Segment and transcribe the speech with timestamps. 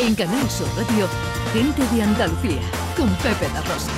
[0.00, 1.08] En Canal Sur Radio,
[1.52, 2.60] Gente de Andalucía,
[2.96, 3.90] con Pepe La Rosa.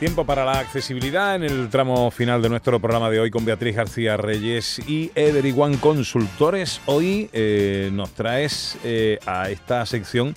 [0.00, 3.76] Tiempo para la accesibilidad en el tramo final de nuestro programa de hoy con Beatriz
[3.76, 6.80] García Reyes y Everyone Consultores.
[6.86, 10.34] Hoy eh, nos traes eh, a esta sección,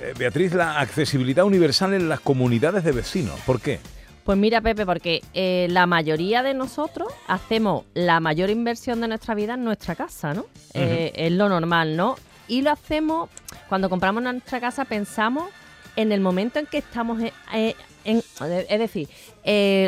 [0.00, 3.38] eh, Beatriz, la accesibilidad universal en las comunidades de vecinos.
[3.44, 3.78] ¿Por qué?
[4.24, 9.34] Pues mira, Pepe, porque eh, la mayoría de nosotros hacemos la mayor inversión de nuestra
[9.34, 10.46] vida en nuestra casa, ¿no?
[10.74, 12.16] Eh, es lo normal, ¿no?
[12.46, 13.30] Y lo hacemos,
[13.68, 15.48] cuando compramos nuestra casa, pensamos
[15.96, 18.22] en el momento en que estamos eh, en,
[18.68, 19.08] es decir,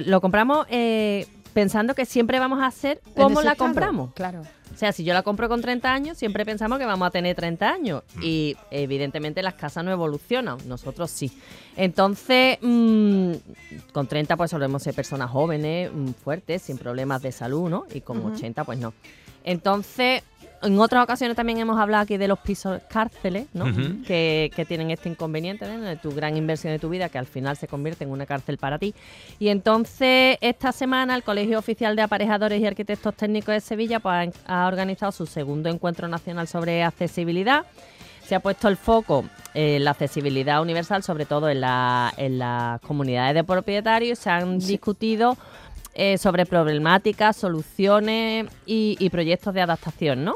[0.06, 0.66] lo compramos
[1.52, 4.12] pensando que siempre vamos a hacer como la compramos.
[4.14, 4.42] Claro.
[4.72, 7.36] O sea, si yo la compro con 30 años, siempre pensamos que vamos a tener
[7.36, 8.02] 30 años.
[8.14, 8.20] Mm.
[8.22, 11.30] Y evidentemente las casas no evolucionan, nosotros sí.
[11.76, 13.32] Entonces, mm,
[13.92, 17.84] con 30 pues solemos ser personas jóvenes, mm, fuertes, sin problemas de salud, ¿no?
[17.92, 18.94] Y con 80 pues no.
[19.44, 20.22] Entonces,
[20.62, 23.64] en otras ocasiones también hemos hablado aquí de los pisos cárceles, ¿no?
[24.06, 27.66] que, tienen este inconveniente de tu gran inversión de tu vida, que al final se
[27.66, 28.94] convierte en una cárcel para ti.
[29.38, 34.30] Y entonces, esta semana, el Colegio Oficial de Aparejadores y Arquitectos Técnicos de Sevilla pues,
[34.46, 37.64] ha organizado su segundo encuentro nacional sobre accesibilidad.
[38.24, 42.80] Se ha puesto el foco en la accesibilidad universal, sobre todo en, la, en las
[42.82, 44.20] comunidades de propietarios.
[44.20, 45.36] Se han discutido
[45.94, 50.34] eh, sobre problemáticas, soluciones y, proyectos de adaptación, ¿no?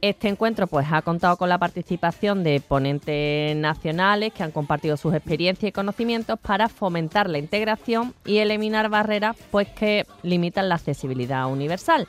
[0.00, 5.12] Este encuentro pues ha contado con la participación de ponentes nacionales que han compartido sus
[5.12, 11.46] experiencias y conocimientos para fomentar la integración y eliminar barreras pues que limitan la accesibilidad
[11.46, 12.08] universal.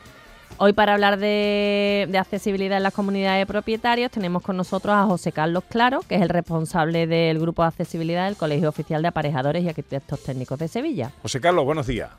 [0.59, 5.03] Hoy para hablar de, de, accesibilidad en las comunidades de propietarios tenemos con nosotros a
[5.03, 9.09] José Carlos Claro, que es el responsable del grupo de accesibilidad del Colegio Oficial de
[9.09, 11.11] Aparejadores y Arquitectos Técnicos de Sevilla.
[11.21, 12.09] José Carlos, buenos días.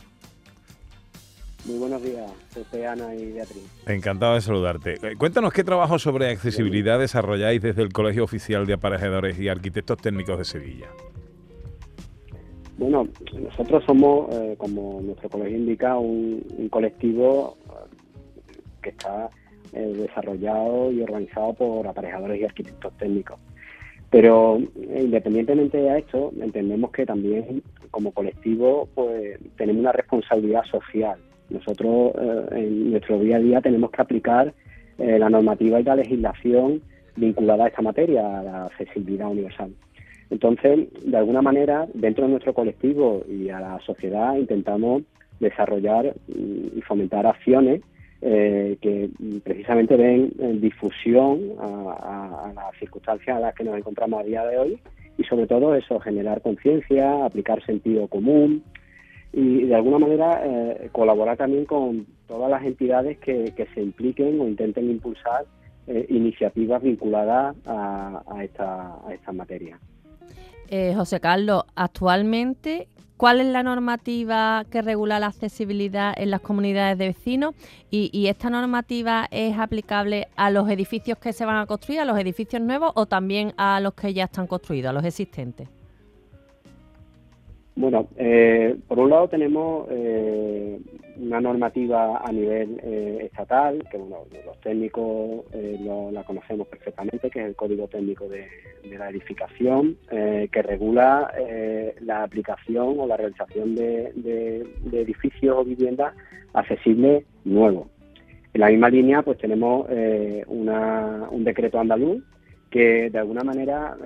[1.68, 2.32] Muy buenos días,
[2.70, 3.62] soy Ana y Beatriz.
[3.86, 4.94] Encantado de saludarte.
[5.02, 9.98] Eh, cuéntanos qué trabajo sobre accesibilidad desarrolláis desde el Colegio Oficial de Aparejadores y Arquitectos
[9.98, 10.86] Técnicos de Sevilla.
[12.78, 13.06] Bueno,
[13.38, 17.90] nosotros somos, eh, como nuestro colegio indica, un, colectivo eh,
[18.80, 19.28] que está
[19.70, 23.38] desarrollado y organizado por aparejadores y arquitectos técnicos.
[24.08, 31.18] Pero independientemente de esto, entendemos que también como colectivo pues tenemos una responsabilidad social
[31.50, 34.52] nosotros eh, en nuestro día a día tenemos que aplicar
[34.98, 36.82] eh, la normativa y la legislación
[37.16, 39.72] vinculada a esta materia, a la accesibilidad universal.
[40.30, 45.02] Entonces, de alguna manera, dentro de nuestro colectivo y a la sociedad intentamos
[45.40, 47.80] desarrollar y fomentar acciones
[48.20, 49.08] eh, que
[49.44, 54.58] precisamente den difusión a, a, las circunstancias a las que nos encontramos a día de
[54.58, 54.78] hoy
[55.16, 58.62] y sobre todo eso, generar conciencia, aplicar sentido común,
[59.32, 64.48] y de alguna manera eh, colaborar también con todas las entidades que, se impliquen o
[64.48, 65.44] intenten impulsar
[65.86, 69.78] eh, iniciativas vinculadas a, esta, a esta materia.
[70.68, 76.98] Eh, José Carlos, actualmente, ¿cuál es la normativa que regula la accesibilidad en las comunidades
[76.98, 77.54] de vecinos?
[77.90, 82.18] Y, esta normativa es aplicable a los edificios que se van a construir, a los
[82.18, 85.68] edificios nuevos o también a los que ya están construidos, a los existentes?
[87.78, 90.80] Bueno, eh, por un lado tenemos eh,
[91.16, 95.44] una normativa a nivel eh, estatal, que bueno, los técnicos
[96.10, 98.48] la conocemos perfectamente, que es el Código Técnico de,
[98.98, 101.30] la Edificación, que regula
[102.00, 106.14] la aplicación o la realización de, edificios o viviendas
[106.54, 107.86] accesibles nuevos.
[108.54, 109.86] En la misma línea, pues tenemos
[110.48, 112.24] un decreto andaluz
[112.70, 113.96] que de alguna manera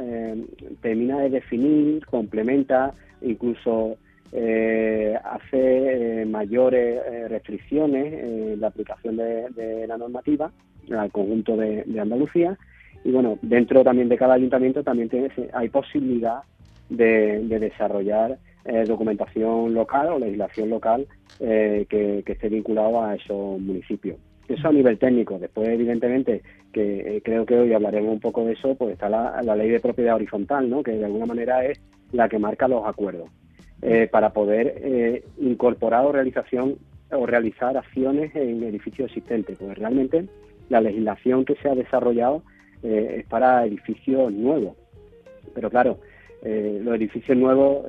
[0.81, 3.97] termina de definir, complementa incluso
[4.35, 10.51] eh, hace eh, mayores eh, restricciones en la aplicación de, la normativa
[10.91, 12.57] al conjunto de, Andalucía.
[13.05, 15.11] Y bueno dentro también de cada ayuntamiento también
[15.53, 16.41] hay posibilidad
[16.89, 18.39] de, desarrollar
[18.87, 21.07] documentación local o legislación local
[21.39, 24.17] que, esté vinculado a esos municipios
[24.53, 28.75] eso a nivel técnico después evidentemente que creo que hoy hablaremos un poco de eso
[28.75, 31.81] pues está la, la ley de propiedad horizontal no que de alguna manera es
[32.13, 33.31] la que marca los acuerdos,
[33.81, 36.77] eh, para poder eh, incorporar o realización
[37.11, 40.27] o realizar acciones en edificios existentes, porque realmente
[40.69, 42.43] la legislación que se ha desarrollado
[42.83, 44.77] eh, es para edificios nuevos.
[45.55, 45.99] Pero claro,
[46.43, 47.87] los edificios nuevos,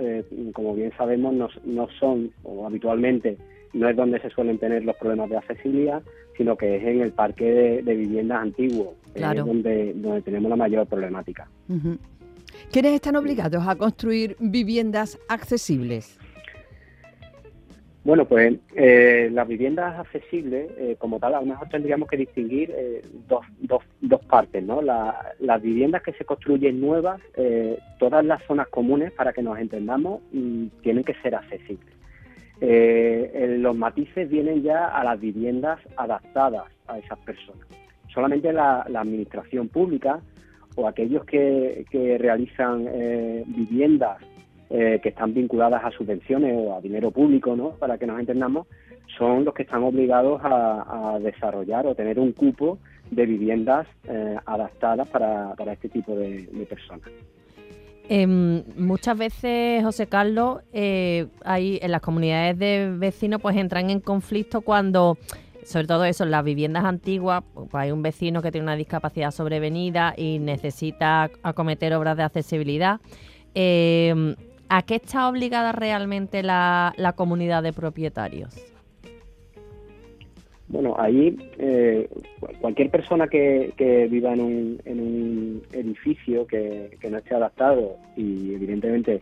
[0.54, 3.38] como bien sabemos, no, no, son, o habitualmente
[3.74, 6.02] no es donde se suelen tener los problemas de accesibilidad,
[6.38, 11.48] sino que es en el parque de, viviendas antiguos, donde, donde tenemos la mayor problemática.
[12.72, 16.18] ¿Quiénes están obligados a construir viviendas accesibles?
[18.04, 22.70] Bueno, pues eh, las viviendas accesibles, eh, como tal, a lo mejor tendríamos que distinguir
[22.76, 24.82] eh, dos, dos, dos partes, ¿no?
[24.82, 27.22] las viviendas que se construyen nuevas,
[28.00, 31.94] todas las zonas comunes, para que nos entendamos, mm, tienen que ser accesibles.
[32.64, 37.68] Los matices vienen ya a las viviendas adaptadas a esas personas.
[38.14, 40.22] Solamente la, administración pública
[40.76, 41.86] o aquellos que,
[42.20, 42.86] realizan
[43.48, 44.18] viviendas
[44.76, 47.74] eh, que están vinculadas a subvenciones o a dinero público, ¿no?
[47.78, 48.66] Para que nos entendamos,
[49.20, 52.80] son los que están obligados a, desarrollar o tener un cupo
[53.12, 57.08] de viviendas eh, adaptadas para, este tipo de, personas.
[58.10, 64.02] Em, muchas veces, José Carlos, eh, hay en las comunidades de vecinos pues entran en
[64.02, 65.18] conflicto cuando,
[65.66, 69.32] sobre todo eso, en las viviendas antiguas, pues, hay un vecino que tiene una discapacidad
[69.32, 73.00] sobrevenida y necesita acometer obras de accesibilidad.
[73.56, 74.36] Eh,
[74.76, 78.56] ¿A qué está obligada realmente la, comunidad de propietarios?
[80.74, 82.10] Bueno, ahí eh,
[82.60, 89.20] cualquier persona que, viva en un, edificio que, no esté adaptado y evidentemente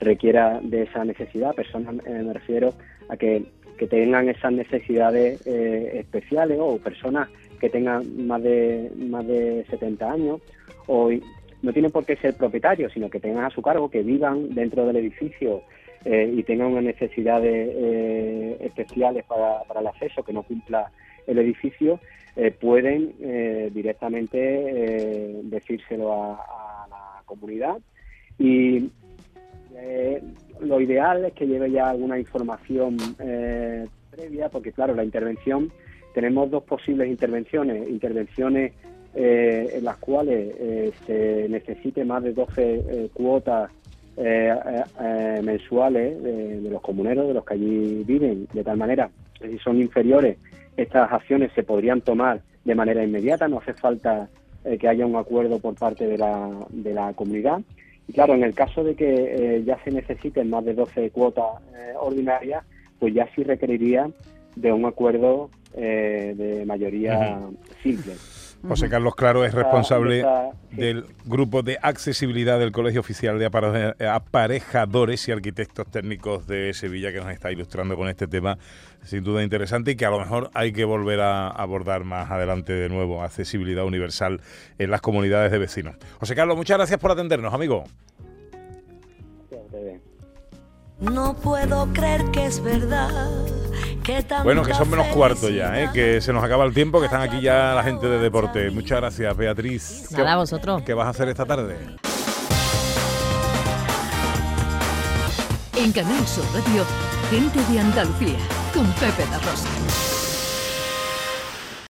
[0.00, 2.72] requiera de esa necesidad, personas eh, me refiero
[3.10, 3.44] a que,
[3.90, 7.28] tengan esas necesidades eh, especiales o personas
[7.60, 10.40] que tengan más de más de 70 años
[10.86, 11.10] o
[11.60, 14.86] no tienen por qué ser propietarios, sino que tengan a su cargo, que vivan dentro
[14.86, 15.60] del edificio
[16.04, 20.90] eh, y tengan unas necesidades eh, especiales para, el acceso que no cumpla
[21.26, 22.00] el edificio,
[22.36, 23.14] eh, pueden
[23.72, 27.78] directamente decírselo a, la comunidad.
[28.38, 28.90] Y
[30.60, 32.96] lo ideal es que lleve ya alguna información
[34.10, 35.72] previa, porque claro, la intervención,
[36.12, 38.72] tenemos dos posibles intervenciones, intervenciones
[39.16, 43.70] eh, en las cuales eh, se necesite más de 12 eh, cuotas
[44.16, 49.80] mensuales de, los comuneros, de los que allí viven, de tal manera que si son
[49.80, 50.36] inferiores,
[50.76, 54.28] estas acciones se podrían tomar de manera inmediata, no hace falta
[54.78, 57.60] que haya un acuerdo por parte de la, de la comunidad.
[58.08, 61.60] Y claro, en el caso de que ya se necesiten más de 12 cuotas
[62.00, 62.64] ordinarias,
[62.98, 64.08] pues ya sí requeriría
[64.56, 67.40] de un acuerdo de mayoría
[67.82, 68.14] simple.
[68.68, 70.24] José Carlos Claro es responsable
[70.70, 77.20] del grupo de accesibilidad del Colegio Oficial de Aparejadores y Arquitectos Técnicos de Sevilla, que
[77.20, 78.58] nos está ilustrando con este tema
[79.02, 82.72] sin duda interesante y que a lo mejor hay que volver a abordar más adelante
[82.72, 84.40] de nuevo, accesibilidad universal
[84.78, 85.96] en las comunidades de vecinos.
[86.18, 87.84] José Carlos, muchas gracias por atendernos, amigo.
[91.00, 93.10] No puedo creer que es verdad
[94.42, 95.90] bueno, que son menos cuartos ya, ¿eh?
[95.92, 98.70] que se nos acaba el tiempo, que están aquí ya la gente de deporte.
[98.70, 100.08] Muchas gracias, Beatriz.
[100.12, 100.82] Nada, vosotros.
[100.82, 101.76] ¿Qué vas a hacer esta tarde?
[105.76, 106.84] En Canal Sur Radio,
[107.30, 108.38] gente de Andalucía,
[108.72, 110.13] con Pepe La Rosa.